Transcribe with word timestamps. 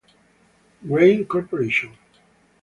Grain 0.87 1.25
Corporation. 1.27 1.95